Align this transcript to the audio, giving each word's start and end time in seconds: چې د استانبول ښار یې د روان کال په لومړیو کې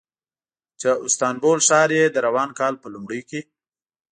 چې 0.79 0.87
د 0.91 0.99
استانبول 1.05 1.59
ښار 1.67 1.89
یې 1.97 2.05
د 2.11 2.17
روان 2.27 2.49
کال 2.59 2.73
په 2.81 2.87
لومړیو 2.93 3.27
کې 3.29 3.41